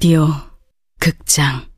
[0.00, 0.28] 라디오
[0.98, 1.68] 극장.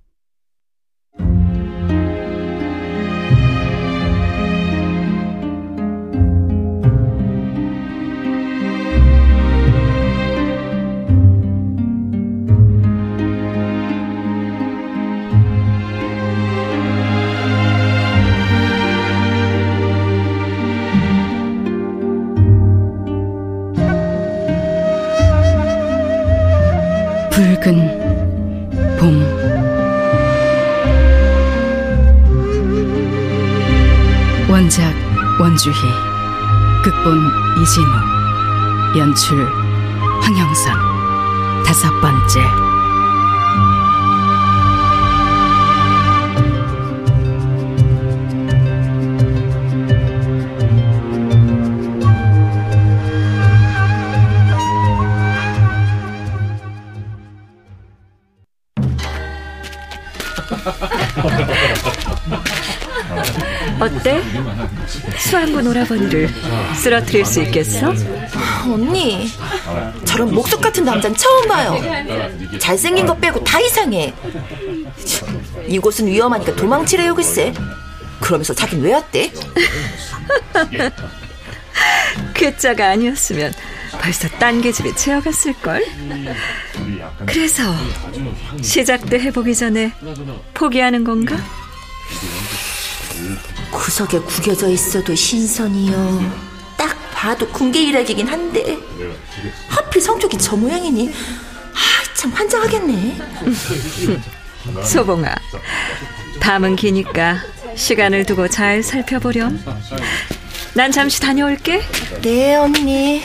[27.33, 28.02] 붉은
[29.03, 29.21] 봄.
[34.49, 34.95] 원작
[35.41, 35.75] 원주희
[36.85, 37.19] 극본
[37.61, 39.45] 이진우 연출
[40.21, 41.65] 황영선.
[41.65, 42.72] 다섯 번째
[63.81, 64.23] 어때?
[65.19, 66.29] 수학문 오라버니를
[66.77, 67.93] 쓰러뜨릴 수 있겠어?
[68.67, 69.29] 언니,
[70.05, 71.77] 저런 목석 같은 남자는 처음 봐요.
[72.59, 74.15] 잘생긴 거 빼고 다 이상해.
[75.67, 77.53] 이곳은 위험하니까 도망치래요, 글쎄.
[78.21, 79.33] 그러면서 자긴 왜 왔대?
[82.35, 83.53] 괴짜가 아니었으면
[84.01, 85.85] 벌써 딴 계집에 채워갔을걸?
[87.27, 87.63] 그래서
[88.63, 89.93] 시작도 해보기 전에
[90.55, 91.37] 포기하는 건가?
[93.71, 96.33] 구석에 구겨져 있어도 신선이요.
[96.77, 98.79] 딱 봐도 군계 일학이긴 한데
[99.69, 103.19] 하필 성격이 저 모양이니 아, 참 환장하겠네.
[104.85, 105.35] 소봉아,
[106.41, 107.39] 밤은 기니까
[107.75, 109.63] 시간을 두고 잘 살펴보렴.
[110.75, 111.83] 난 잠시 다녀올게.
[112.23, 113.23] 네, 언니.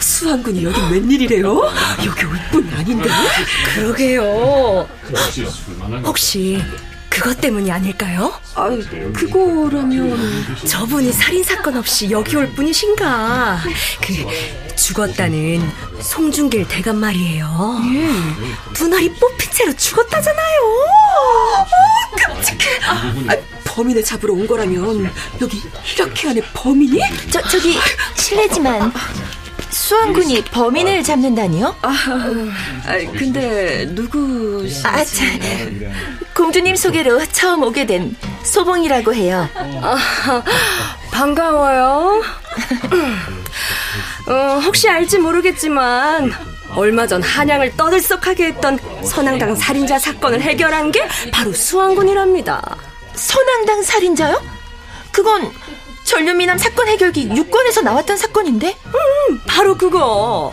[0.00, 1.60] 수환군이 여기 웬일이래요?
[2.04, 3.08] 여기 올 뿐이 아닌데?
[3.74, 4.88] 그러게요.
[6.04, 6.62] 혹시
[7.08, 8.32] 그것 때문이 아닐까요?
[8.54, 8.68] 아,
[9.12, 13.62] 그거라면 저분이 살인 사건 없이 여기 올 뿐이신가?
[14.02, 15.70] 그 죽었다는
[16.00, 17.78] 송중길 대감 말이에요.
[18.74, 20.60] 분할이 뽑힌 채로 죽었다잖아요.
[21.56, 21.66] 어,
[22.34, 22.80] 끔찍해.
[22.86, 25.10] 아, 범인을 잡으러 온 거라면
[25.40, 25.62] 여기
[25.94, 27.00] 이렇게 안에 범인이?
[27.30, 27.78] 저 저기
[28.16, 28.92] 실례지만
[29.74, 31.74] 수환군이 범인을 잡는다니요?
[31.82, 31.88] 아,
[32.86, 34.64] 아 근데 누구?
[34.84, 35.28] 아, 참.
[36.34, 39.48] 공주님 소개로 처음 오게 된 소봉이라고 해요.
[39.82, 39.96] 아,
[41.10, 42.22] 반가워요.
[44.28, 46.32] 어, 혹시 알지 모르겠지만
[46.76, 52.76] 얼마 전 한양을 떠들썩하게 했던 선앙당 살인자 사건을 해결한 게 바로 수왕군이랍니다.
[53.14, 54.40] 선앙당 살인자요?
[55.10, 55.50] 그건
[56.04, 58.76] 전륜미남 사건 해결기 6권에서 나왔던 사건인데?
[58.86, 60.52] 음, 바로 그거.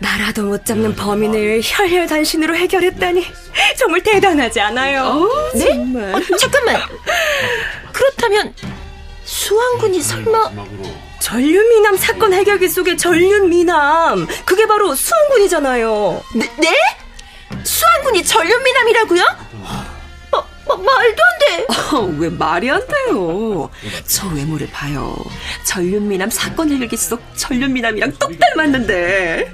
[0.00, 3.26] 나라도 못 잡는 범인을 혈혈 단신으로 해결했다니
[3.78, 5.04] 정말 대단하지 않아요?
[5.04, 5.66] 어, 네?
[5.68, 6.14] 정말.
[6.14, 6.82] 어, 잠깐만.
[7.92, 8.54] 그렇다면
[9.24, 10.50] 수왕군이 설마
[11.20, 16.22] 전륜미남 사건 해결기 속의 전륜미남 그게 바로 수왕군이잖아요.
[16.34, 16.50] 네?
[16.58, 16.76] 네?
[17.62, 19.22] 수왕군이 전륜미남이라고요?
[20.70, 21.66] 마, 마, 말도 안 돼.
[21.96, 23.70] 어, 왜 말이 안 돼요?
[24.06, 25.16] 저 외모를 봐요.
[25.64, 29.52] 전륜미남 사건 해결기 속 전륜미남이랑 똑 닮았는데.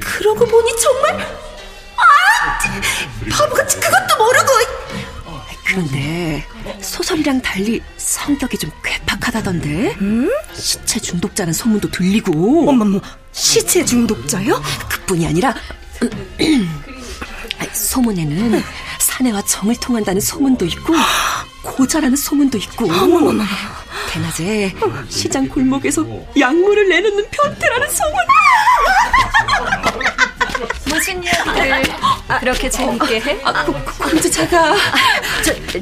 [0.00, 1.20] 그러고 보니 정말
[1.96, 2.58] 아
[3.30, 4.48] 바보같이 그것도 모르고
[5.66, 6.46] 그런데
[6.80, 10.30] 소설이랑 달리 성격이 좀 괴팍하다던데 음?
[10.54, 13.00] 시체 중독자는 소문도 들리고 어머머
[13.32, 14.62] 시체 중독자요?
[14.88, 15.54] 그뿐이 아니라
[17.74, 18.62] 소문에는
[19.18, 20.94] 사내와 정을 통한다는 소문도 있고
[21.62, 22.84] 고자라는 소문도 있고.
[22.84, 23.42] 어머머머
[24.10, 24.72] 대낮에
[25.08, 26.06] 시장 골목에서
[26.38, 28.14] 약물을 내놓는 변태라는 소문.
[30.86, 31.82] 무슨 일들
[32.40, 33.40] 그렇게 재밌게 해?
[33.42, 34.76] 아, 공주 자가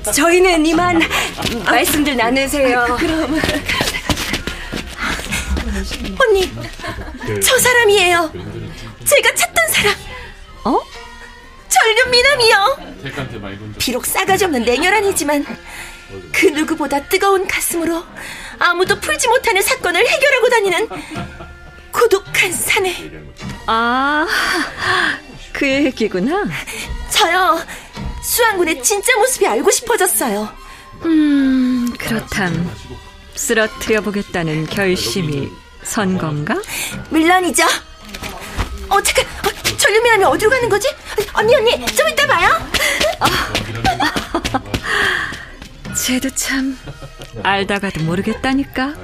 [0.03, 1.01] 저, 저희는 이만
[1.67, 2.81] 말씀들 나누세요.
[2.81, 3.39] 아, 그럼.
[6.19, 6.53] 언니
[7.43, 8.33] 저 사람이에요.
[9.05, 9.95] 제가 찾던 사람.
[10.65, 10.81] 어?
[11.97, 12.79] 전륜미남이요
[13.79, 15.45] 비록 싸가지 없는 냉혈한이지만
[16.33, 18.05] 그 누구보다 뜨거운 가슴으로
[18.59, 20.89] 아무도 풀지 못하는 사건을 해결하고 다니는
[21.93, 22.95] 고독한 사내
[23.67, 24.27] 아,
[25.53, 26.45] 그 얘기구나.
[27.11, 27.59] 저요
[28.23, 30.49] 수왕군의 진짜 모습이 알고 싶어졌어요
[31.05, 32.71] 음, 그렇담.
[33.35, 35.49] 쓰러뜨려 보겠다는 결심이
[35.83, 36.61] 선 건가?
[37.11, 37.65] 물론이죠
[38.89, 40.89] 어 잠깐 어, 전륜미남이 어디로 가는 거지?
[41.33, 42.51] 언니 언니 좀 이따 봐요.
[45.95, 46.79] 쟤도 참
[47.43, 48.95] 알다가도 모르겠다니까.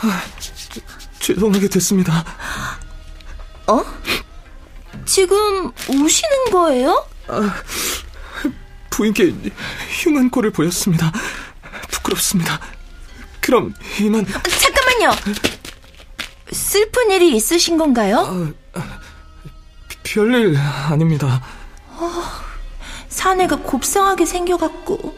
[0.00, 0.80] 아, 네,
[1.18, 2.24] 죄송하게 됐습니다.
[3.68, 3.84] 어?
[5.04, 7.06] 지금 우시는 거예요?
[8.90, 9.34] 부인께
[10.02, 11.12] 흉한 꼴을 보였습니다.
[11.90, 12.58] 부끄럽습니다.
[13.40, 15.38] 그럼 이만 잠깐만요.
[16.52, 18.52] 슬픈 일이 있으신 건가요?
[20.02, 21.42] 별일 아닙니다.
[23.08, 25.16] 사내가 곱상하게 생겨갖고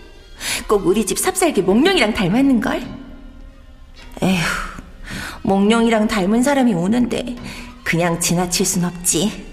[0.66, 3.00] 꼭 우리 집 삽살개 몽룡이랑 닮았는걸?
[4.22, 4.42] 에휴,
[5.42, 7.36] 몽룡이랑 닮은 사람이 오는데
[7.90, 9.44] 그냥 지나칠 순 없지.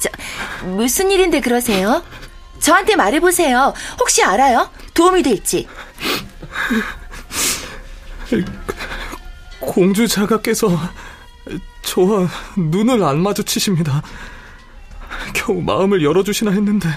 [0.00, 0.10] 저,
[0.66, 2.02] 무슨 일인데 그러세요?
[2.58, 3.72] 저한테 말해보세요.
[4.00, 4.68] 혹시 알아요?
[4.94, 5.68] 도움이 될지.
[9.60, 10.76] 공주 자가께서
[11.82, 12.26] 저와
[12.56, 14.02] 눈을 안 마주치십니다.
[15.32, 16.88] 겨우 마음을 열어주시나 했는데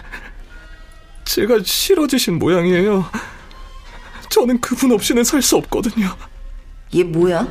[1.25, 3.07] 제가 싫어지신 모양이에요.
[4.29, 6.17] 저는 그분 없이는 살 수 없거든요.
[6.95, 7.47] 얘 뭐야?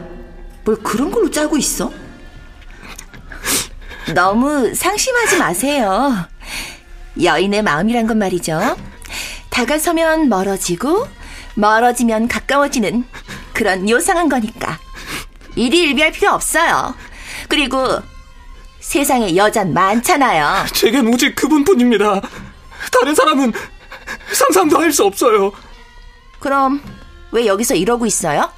[0.65, 1.93] 뭘 그런 걸로 짜고 있어?
[4.13, 6.15] 너무 상심하지 마세요.
[7.23, 8.77] 여인의 마음이란 건 말이죠.
[9.51, 11.07] 다가서면 멀어지고,
[11.55, 13.05] 멀어지면 가까워지는
[13.53, 14.79] 그런 요상한 거니까.
[15.57, 16.95] 일희일비할 필요 없어요.
[17.49, 18.01] 그리고
[18.81, 20.67] 세상에 여잔 많잖아요.
[20.73, 22.21] 제겐 오직 그분뿐입니다.
[22.93, 23.53] 다른 사람은
[24.33, 25.53] 상상도 할 수 없어요.
[26.41, 26.83] 그럼
[27.31, 28.51] 왜 여기서 이러고 있어요?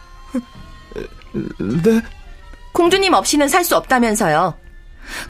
[1.32, 2.00] 네?
[2.72, 4.54] 공주님 없이는 살 수 없다면서요.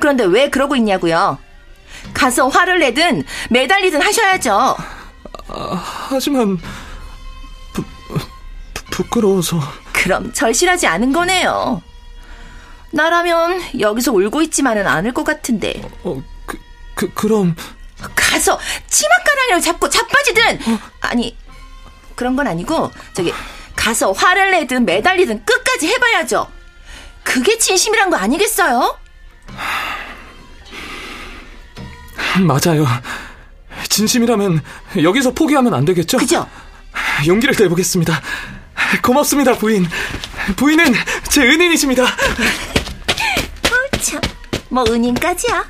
[0.00, 1.38] 그런데 왜 그러고 있냐고요?
[2.14, 4.76] 가서 화를 내든 매달리든 하셔야죠.
[6.10, 6.58] 하지만
[7.72, 8.18] 부, 부,
[8.90, 9.60] 부끄러워서
[9.92, 11.82] 그럼 절실하지 않은 거네요.
[12.92, 16.58] 나라면 여기서 울고 있지만은 않을 것 같은데 어, 그,
[16.94, 17.54] 그 그럼
[18.14, 18.58] 가서
[18.88, 20.60] 치맛가랑이를 잡고 자빠지든
[21.00, 21.36] 아니
[22.14, 23.32] 그런 건 아니고 저기
[23.74, 26.50] 가서 화를 내든 매달리든 끝까지 해봐야죠.
[27.22, 28.98] 그게 진심이란 거 아니겠어요?
[32.40, 32.86] 맞아요.
[33.88, 34.62] 진심이라면
[35.02, 36.18] 여기서 포기하면 안 되겠죠?
[36.18, 36.46] 그죠?
[37.26, 38.20] 용기를 내보겠습니다.
[39.02, 39.86] 고맙습니다, 부인.
[40.56, 40.94] 부인은
[41.30, 42.04] 제 은인이십니다.
[42.04, 42.08] 어,
[44.00, 44.20] 참,
[44.68, 45.64] 뭐 은인까지야.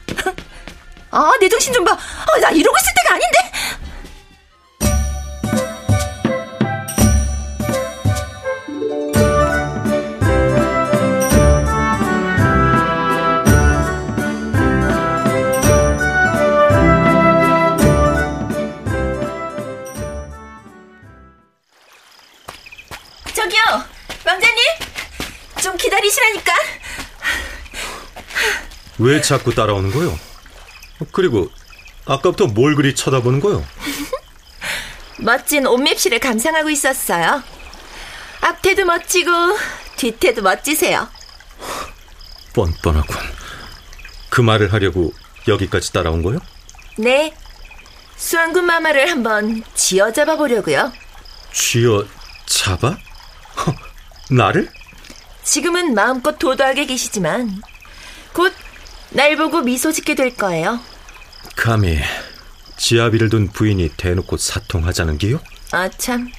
[1.11, 1.93] 아, 내 정신 좀 봐.
[1.93, 2.93] 아, 나 이러고 있을
[23.37, 23.61] 저기요,
[24.25, 24.57] 왕자님,
[25.63, 26.53] 좀 기다리시라니까.
[28.97, 30.19] 왜 자꾸 따라오는 거요?
[31.13, 31.51] 그리고
[32.07, 33.63] 아까부터 뭘 그리 쳐다보는 거요?
[35.21, 37.43] 멋진 옷맵실을 감상하고 있었어요.
[38.41, 39.31] 앞태도 멋지고
[39.99, 41.07] 뒤태도 멋지세요.
[42.55, 43.17] 뻔뻔하군.
[44.31, 45.13] 그 말을 하려고
[45.47, 46.39] 여기까지 따라온 거요?
[46.97, 47.35] 네.
[48.17, 50.91] 수왕군 마마를 한번 쥐어 잡아 보려고요.
[51.53, 52.03] 쥐어
[52.47, 52.97] 잡아?
[54.31, 54.71] 허, 나를?
[55.45, 57.63] 지금은 마음껏 도도하게 계시지만
[58.33, 58.53] 곧
[59.11, 60.81] 날 보고 미소 짓게 될 거예요.
[61.57, 61.99] 감히
[62.77, 65.41] 지아비를 둔 부인이 대놓고 사통하자는 기요?
[65.73, 66.31] 아 참.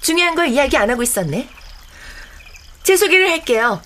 [0.00, 1.48] 중요한 걸 이야기 안 하고 있었네.
[2.82, 3.80] 제 소개를 할게요.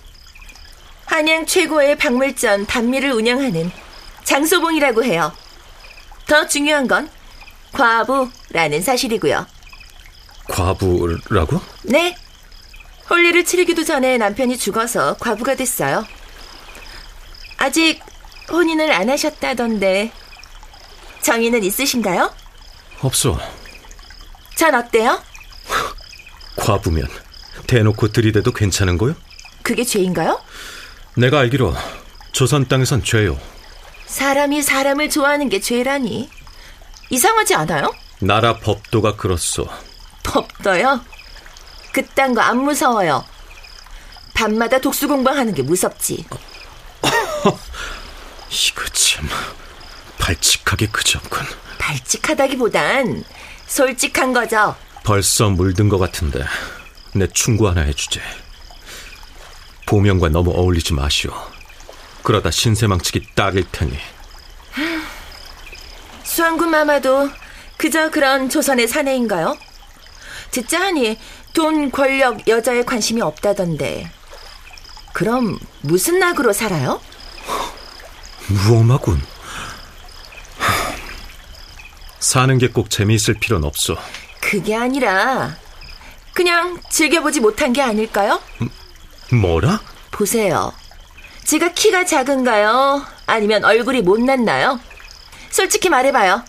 [1.05, 3.71] 한양 최고의 박물전 단미를 운영하는
[4.25, 5.31] 장소봉이라고 해요.
[6.27, 7.09] 더 중요한 건
[7.71, 9.47] 과부라는 사실이고요.
[10.49, 11.61] 과부라고?
[11.83, 12.15] 네.
[13.09, 16.05] 홀리를 치르기도 전에 남편이 죽어서 과부가 됐어요.
[17.57, 18.01] 아직
[18.51, 20.11] 혼인을 안 하셨다던데
[21.21, 22.33] 정의는 있으신가요?
[23.01, 23.39] 없어.
[24.55, 25.21] 전 어때요?
[26.57, 27.07] 과부면
[27.67, 29.15] 대놓고 들이대도 괜찮은 거요?
[29.61, 30.41] 그게 죄인가요?
[31.15, 31.75] 내가 알기로
[32.31, 33.37] 조선 땅에선 죄요.
[34.05, 36.29] 사람이 사람을 좋아하는 게 죄라니.
[37.09, 37.93] 이상하지 않아요?
[38.19, 39.67] 나라 법도가 그렇소.
[40.23, 41.01] 덥더요?
[41.97, 43.25] 그딴 거 안 무서워요.
[44.35, 46.23] 밤마다 독수 공방하는 게 무섭지.
[48.51, 49.27] 이거 참
[50.19, 51.43] 발칙하게 그저군.
[51.79, 53.23] 발칙하다기보단
[53.65, 54.75] 솔직한 거죠.
[55.03, 56.45] 벌써 물든 것 같은데
[57.13, 58.21] 내 충고 하나 해주제.
[59.87, 61.33] 보명과 너무 어울리지 마시오.
[62.21, 63.97] 그러다 신세망치기 딱일 테니.
[66.23, 67.31] 수왕군 마마도
[67.77, 69.57] 그저 그런 조선의 사내인가요?
[70.51, 71.17] 듣자 하니
[71.57, 74.07] 돈, 권력, 여자에 관심이 없다던데.
[75.11, 77.01] 그럼 무슨 낙으로 살아요?
[78.47, 79.19] 무엄하군.
[82.19, 83.95] 사는 게 꼭 재미있을 필요는 없어.
[84.39, 85.55] 그게 아니라
[86.33, 88.39] 그냥 즐겨보지 못한 게 아닐까요?
[89.31, 89.81] 뭐라?
[90.11, 90.71] 보세요.
[91.43, 93.03] 제가 키가 작은가요?
[93.25, 94.79] 아니면 얼굴이 못났나요?
[95.49, 96.43] 솔직히 말해봐요.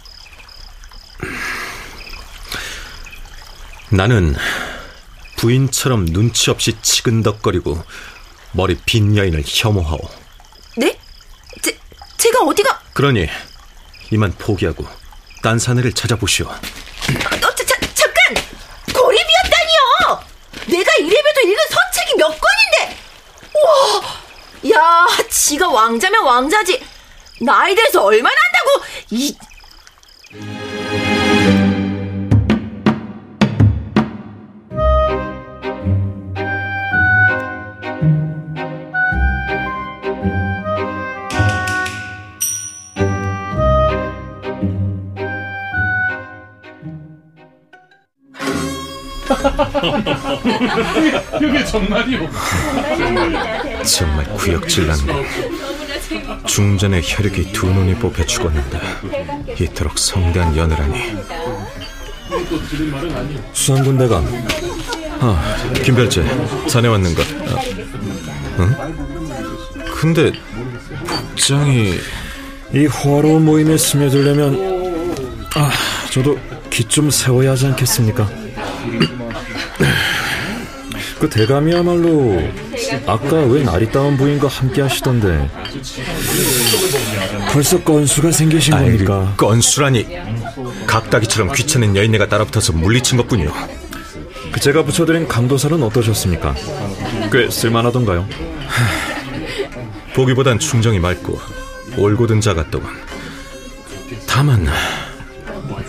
[3.88, 4.36] 나는
[5.38, 7.82] 부인처럼 눈치 없이 치근덕거리고
[8.52, 9.98] 머리 빈 여인을 혐오하오.
[10.76, 10.98] 네?
[11.62, 11.78] 제,
[12.16, 12.82] 제가 어디가?
[12.92, 13.28] 그러니
[14.10, 14.84] 이만 포기하고
[15.42, 16.46] 딴 사내를 찾아보시오.
[16.48, 18.34] 어, 자, 자, 잠깐!
[18.92, 20.24] 고립이었다니요!
[20.66, 22.98] 내가 이래봬도 읽은 서책이 몇 권인데!
[23.54, 24.74] 우와!
[24.74, 26.84] 야, 지가 왕자면 왕자지.
[27.42, 28.86] 나에 대해서 얼마나 안다고!
[29.10, 29.36] 이,
[51.40, 52.28] 이게 정말이오.
[53.84, 55.24] 정말 구역질 났네.
[56.46, 58.78] 중전의 혈육이 두 눈이 뽑혀 죽었는데
[59.60, 60.98] 이토록 성대한 연애라니.
[63.52, 64.24] 수상군 대감.
[65.20, 66.24] 아, 김별재,
[66.68, 67.22] 자네 왔는가?
[67.22, 67.56] 아,
[68.60, 68.74] 응?
[69.94, 70.32] 근데
[71.08, 71.94] 복장이
[72.74, 75.08] 이 호화로운 모임에 스며들려면
[75.56, 75.70] 아,
[76.10, 76.38] 저도
[76.70, 78.28] 기 좀 세워야 하지 않겠습니까?
[81.18, 82.40] 그 대감이야말로
[83.06, 85.50] 아까 왜 아리따운 부인과 함께 하시던데
[87.52, 89.34] 벌써 건수가 생기신 아이고, 겁니까?
[89.36, 90.06] 건수라니
[90.86, 93.52] 각다기처럼 귀찮은 여인네가 따라붙어서 물리친 것뿐이오.
[94.52, 96.54] 그 제가 붙여드린 강도살은 어떠셨습니까?
[97.32, 98.26] 꽤 쓸만하던가요?
[100.14, 101.38] 보기보단 충정이 맑고
[101.96, 102.88] 올곧은 자 같더군.
[104.26, 104.66] 다만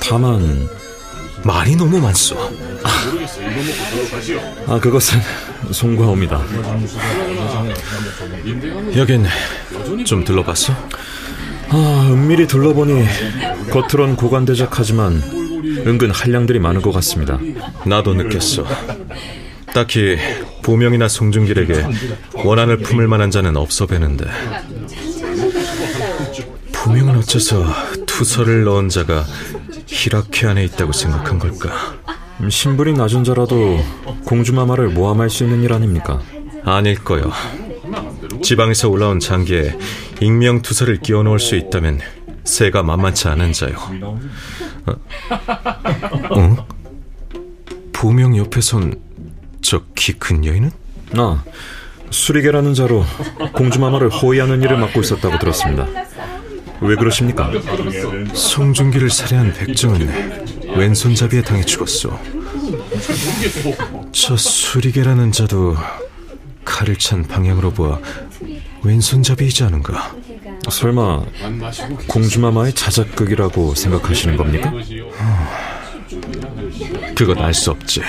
[0.01, 0.67] 다만
[1.43, 2.37] 말이 너무 많소.
[4.67, 5.19] 아 그것은
[5.71, 6.41] 송구하옵니다.
[8.97, 9.25] 여긴
[10.05, 10.73] 좀 들러봤어?
[11.69, 13.05] 아 은밀히 둘러보니
[13.71, 15.21] 겉으론 고관대작하지만
[15.85, 17.39] 은근 한량들이 많은 것 같습니다.
[17.85, 18.65] 나도 느꼈어.
[19.73, 20.17] 딱히
[20.63, 21.85] 보명이나 송중길에게
[22.43, 24.25] 원한을 품을 만한 자는 없어 배는데
[26.73, 27.65] 보명은 어째서
[28.07, 29.25] 투서를 넣은 자가
[29.93, 31.95] 히라케 안에 있다고 생각한 걸까?
[32.41, 33.79] 음, 신분이 낮은 자라도
[34.25, 36.21] 공주마마를 모함할 수 있는 일 아닙니까?
[36.63, 37.31] 아닐 거요.
[38.43, 39.77] 지방에서 올라온 장기에
[40.21, 41.99] 익명 투서를 끼워 넣을 수 있다면
[42.43, 43.75] 새가 만만치 않은 자요.
[44.85, 44.95] 어?
[46.29, 46.67] 어?
[47.91, 48.93] 보명 옆에선
[49.61, 50.71] 저 키 큰 여인은?
[51.17, 51.43] 아
[52.11, 53.03] 수리개라는 자로
[53.53, 55.85] 공주마마를 호위하는 일을 맡고 있었다고 들었습니다.
[56.81, 57.51] 왜 그러십니까?
[58.33, 62.17] 송중기를 살해한 백정은 왼손잡이에 당해 죽었소.
[64.11, 65.75] 저 수리개라는 자도
[66.63, 67.99] 칼을 찬 방향으로 보아
[68.83, 70.15] 왼손잡이이지 않은가?
[70.69, 71.23] 설마
[72.07, 74.71] 공주마마의 자작극이라고 생각하시는 겁니까?
[77.15, 78.01] 그건 알 수 없지.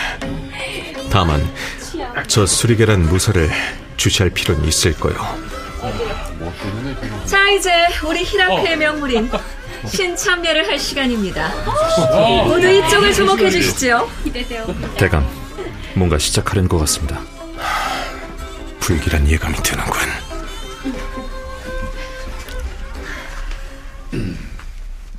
[1.11, 1.43] 다만
[2.29, 3.51] 저 수리개란 무사를
[3.97, 5.15] 주시할 필요는 있을 거요.
[7.27, 7.71] 자, 이제
[8.07, 9.31] 우리 히라크의 명물인
[9.87, 11.53] 신참례를 할 시간입니다.
[12.47, 14.11] 모두 이쪽을 주목해 주시죠.
[14.97, 15.27] 대감,
[15.95, 17.21] 뭔가 시작하려는 것 같습니다.
[18.81, 20.01] 불길한 예감이 드는군.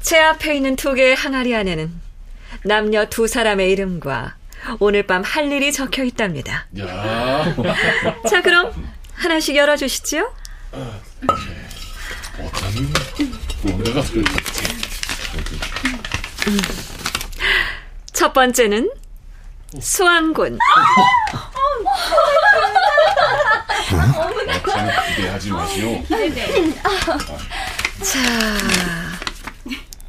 [0.02, 1.92] 제 앞에 있는 두 개의 항아리 안에는
[2.66, 4.36] 남녀 두 사람의 이름과
[4.80, 6.66] 오늘 밤 할 일이 적혀 있답니다.
[6.80, 7.56] 야,
[8.30, 8.72] 자, 그럼
[9.16, 10.32] 하나씩 열어주시죠.
[18.14, 18.90] 첫 번째는
[25.52, 26.04] 마시오.
[28.04, 28.20] 자,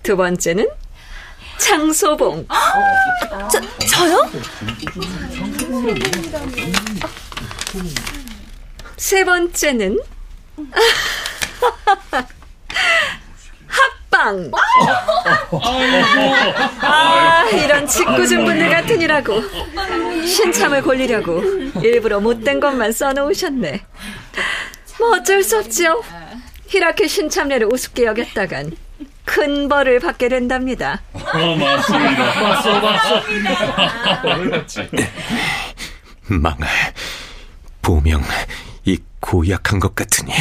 [0.03, 0.69] 두 번째는
[1.59, 2.47] 장소봉.
[3.51, 4.31] 저, 저요?
[8.97, 9.99] 세 번째는
[13.67, 14.51] 합방.
[16.81, 19.43] 아, 이런 짓궂은 분들 같으니라고
[20.27, 21.43] 신참을 골리려고
[21.83, 23.83] 일부러 못된 것만 써놓으셨네.
[24.99, 26.03] 뭐 어쩔 수 없지요.
[26.69, 28.73] 히라케 신참례를 우습게 여겼다간
[29.25, 31.03] 큰 벌을 받게 된답니다.
[31.13, 33.23] 어, 맞습니다.
[34.25, 34.89] 오늘 봤지.
[36.29, 36.69] 망할.
[37.83, 38.25] 보명 이
[39.23, 40.35] 고약한 것 같으니.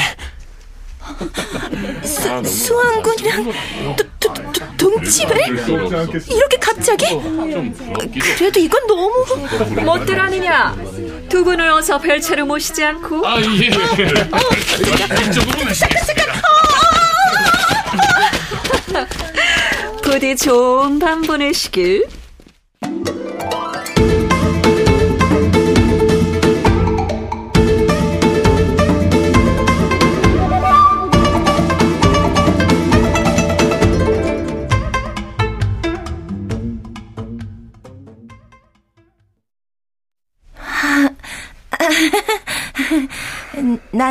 [2.03, 3.45] 수, 수왕군이랑
[3.95, 5.37] 도, 도, 도, 동침을?
[6.29, 7.05] 이렇게 갑자기?
[8.37, 9.25] 그래도 이건 너무...
[9.83, 10.75] 못들 아니냐?
[11.29, 13.25] 두 분을 어서 별채로 모시지 않고.
[13.25, 13.43] 아, 예.
[13.45, 13.95] 이쪽으로
[15.65, 16.41] 모시겠습니다.
[20.01, 22.07] 부디 좋은 밤 보내시길.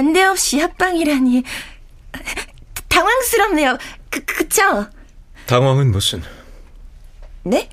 [0.01, 1.43] 난데 없이 합방이라니
[2.89, 3.77] 당황스럽네요.
[4.09, 4.87] 그 그쵸?
[5.45, 6.23] 당황은 무슨?
[7.43, 7.69] 네?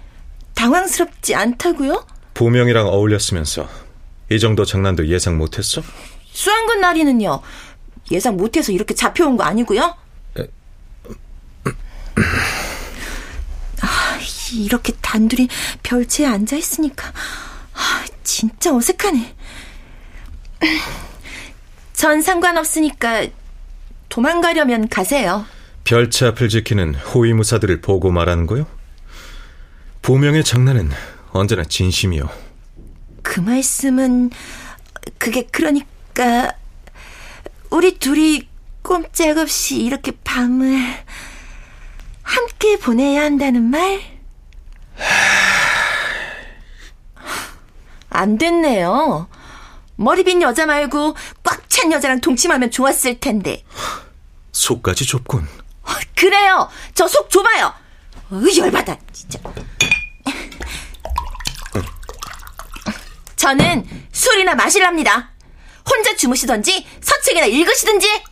[0.53, 2.05] 당황스럽지 않다고요?
[2.33, 3.69] 보명이랑 어울렸으면서
[4.29, 5.81] 이 정도 장난도 예상 못했어?
[6.33, 7.41] 수한군 날이는요.
[8.11, 9.95] 예상 못해서 이렇게 잡혀온 거 아니고요.
[13.81, 14.19] 아,
[14.53, 15.47] 이렇게 단둘이
[15.83, 17.07] 별채에 앉아 있으니까
[17.73, 19.35] 아, 진짜 어색하네.
[21.97, 23.25] 전 상관없으니까
[24.07, 25.47] 도망가려면 가세요.
[25.83, 28.67] 별채 앞을 지키는 호위무사들을 보고 말하는 거요?
[30.03, 30.91] 보명의 장난은
[31.31, 32.29] 언제나 진심이요.
[33.23, 34.29] 그 말씀은
[35.17, 36.53] 그게 그러니까
[37.71, 38.47] 우리 둘이
[38.83, 40.79] 꼼짝없이 이렇게 밤을
[42.21, 44.01] 함께 보내야 한다는 말?
[48.11, 49.27] 안 됐네요.
[49.95, 53.63] 머리 빈 여자 말고 꽉 찬 여자랑 동침하면 좋았을 텐데.
[54.51, 55.47] 속까지 좁군.
[56.15, 56.67] 그래요.
[56.95, 57.71] 저 속 좁아요.
[58.33, 59.37] 으, 열받아, 진짜.
[63.35, 65.29] 저는 술이나 마실랍니다.
[65.87, 68.23] 혼자 주무시던지 서책이나 읽으시든지.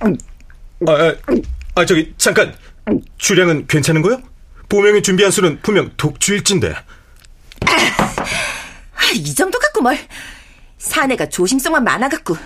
[0.00, 1.14] 아, 아,
[1.74, 2.54] 아, 저기 잠깐
[3.16, 4.20] 주량은 괜찮은 거요?
[4.68, 6.74] 보명이 준비한 술은 분명 독주일진데.
[6.74, 6.84] 아,
[9.14, 9.98] 이 정도 갖고 뭘.
[10.78, 12.36] 사내가 조심성만 많아갖고.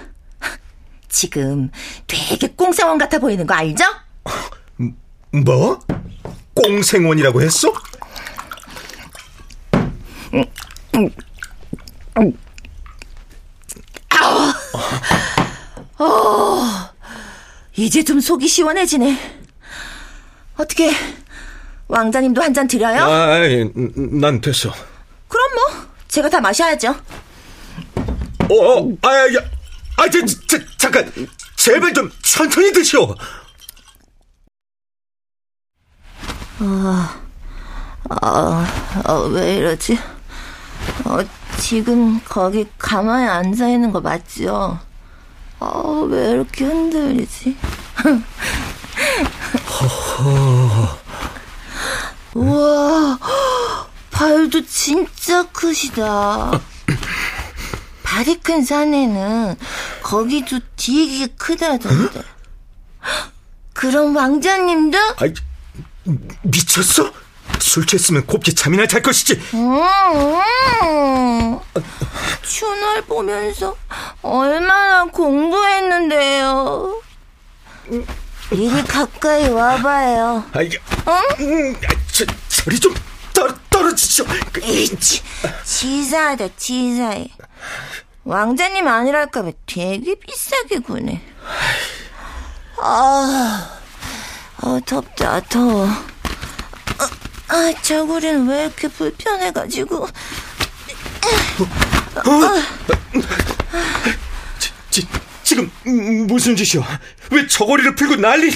[1.09, 1.71] 지금
[2.07, 3.85] 되게 꽁사원 같아 보이는 거 알죠?
[5.45, 5.79] 뭐?
[6.55, 7.73] 꽁생원이라고 했어?
[15.99, 16.63] 어,
[17.77, 19.17] 이제 좀 속이 시원해지네.
[20.57, 20.91] 어떻게
[21.89, 23.03] 왕자님도 한 잔 드려요?
[23.05, 23.39] 아,
[23.97, 24.73] 난 됐어.
[25.29, 26.95] 그럼 뭐 제가 다 마셔야죠.
[28.53, 29.41] 어, 어, 아, 야,
[29.97, 31.11] 아, 저, 저, 잠깐,
[31.57, 33.15] 제발 좀 천천히 드시오.
[36.61, 37.17] 아,
[39.09, 39.99] 어, 왜 이러지?
[41.05, 41.19] 어,
[41.59, 44.79] 지금 거기 가만히 앉아 있는 거 맞죠?
[45.59, 47.57] 어, 왜 이렇게 흔들리지?
[52.35, 53.19] 우와,
[54.11, 56.61] 발도 진짜 크시다.
[58.13, 59.57] 발이 큰 사내는
[60.03, 62.21] 거기도 되게 크다던데.
[63.73, 64.99] 그럼 왕자님도?
[65.17, 65.33] 아이,
[66.43, 67.11] 미쳤어?
[67.59, 69.41] 술 취했으면 곱게 잠이나 잘 것이지.
[69.55, 69.81] 음,
[72.43, 73.79] 춘월 보면서
[74.21, 77.01] 얼마나 공부했는데요.
[78.51, 80.45] 이리 가까이 와봐요.
[80.53, 80.59] 아,
[81.41, 82.95] 음, 아, 저, 저리 좀
[83.83, 84.25] 떨, 떨어지죠.
[84.53, 85.23] 그, 에이치,
[85.65, 87.29] 치사하다, 치사해.
[88.25, 91.21] 왕자님 아니랄까봐 되게 비싸게 구네.
[92.79, 93.81] 아,
[94.59, 95.87] 아 덥다, 더워.
[95.89, 97.11] 아,
[97.49, 100.09] 아, 저고리는 왜 이렇게 불편해가지고.
[104.91, 105.09] 지,
[105.43, 106.87] 지금 음, 무슨 짓이야?
[107.31, 108.51] 왜 저고리를 풀고 난리?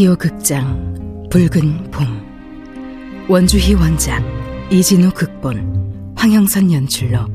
[0.00, 4.24] 라디오 극장 붉은 봄 원주희 원작
[4.72, 7.26] 이진우 극본 황영선 연출로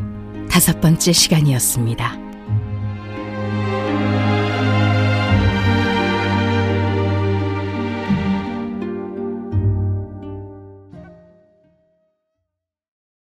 [0.49, 2.24] 다섯 번째 시간이었습니다.